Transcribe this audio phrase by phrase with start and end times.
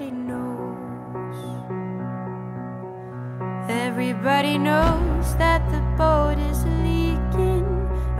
[0.00, 1.34] Everybody knows.
[3.68, 7.66] Everybody knows that the boat is leaking.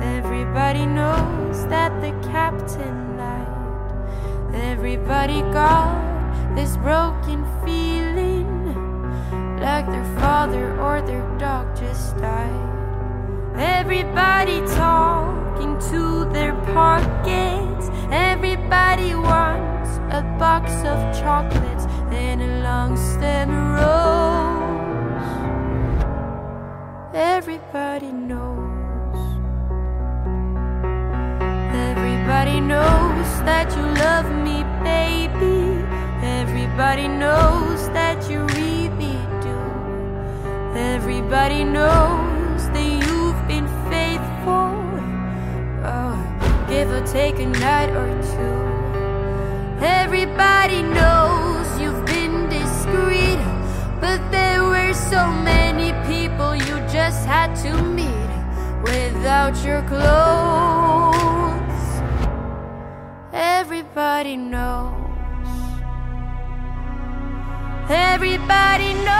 [0.00, 4.54] Everybody knows that the captain lied.
[4.54, 8.48] Everybody got this broken feeling
[9.60, 12.72] like their father or their dog just died.
[13.54, 17.90] Everybody talking to their pockets.
[18.10, 19.14] Everybody
[20.16, 25.26] a box of chocolates and a long stem rose.
[27.12, 29.18] Everybody knows.
[31.90, 35.84] Everybody knows that you love me, baby.
[36.40, 39.58] Everybody knows that you really do.
[40.94, 44.72] Everybody knows that you've been faithful.
[45.84, 46.16] Oh,
[46.70, 48.15] give or take a night or
[58.86, 61.16] without your clothes.
[63.32, 64.92] Everybody knows.
[67.88, 69.16] Everybody knows.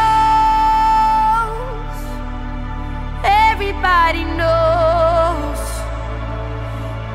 [3.24, 5.60] Everybody knows.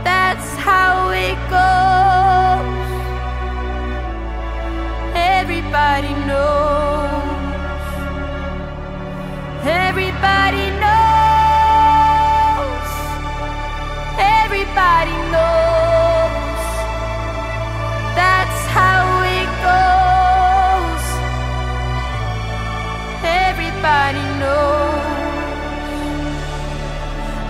[0.08, 2.90] That's how it goes.
[5.16, 6.61] Everybody knows.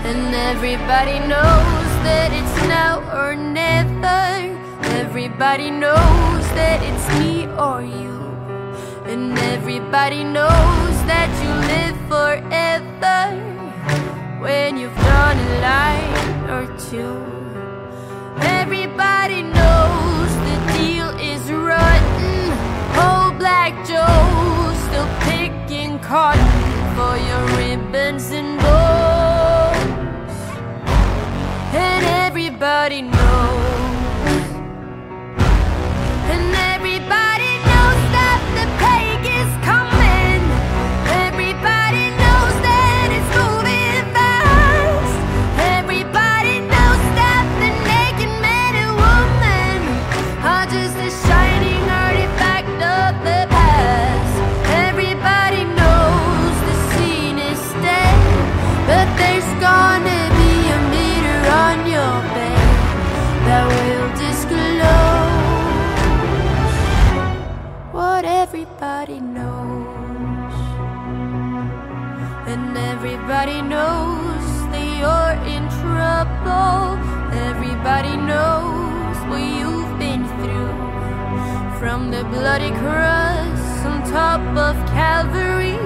[0.04, 4.22] And everybody knows that it's now or never.
[5.00, 8.18] Everybody knows that it's me or you.
[9.06, 13.20] And everybody knows that you live forever
[14.42, 17.16] when you've done a line or two.
[18.60, 22.52] Everybody knows the deal is rotten.
[23.04, 26.51] Old Black Joe still picking cotton
[32.82, 33.31] everybody knows.
[68.82, 70.54] everybody knows.
[72.50, 76.98] And everybody knows that you're in trouble.
[77.48, 80.74] Everybody knows what you've been through.
[81.78, 85.78] From the bloody cross on top of Calvary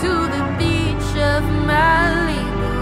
[0.00, 2.72] to the beach of Malibu.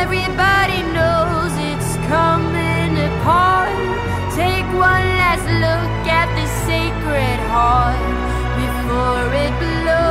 [0.00, 3.76] Everybody knows it's coming apart.
[4.34, 7.35] Take one last look at the sacred
[8.60, 10.02] before it blows.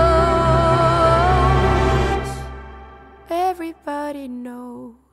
[3.30, 5.05] Everybody knows.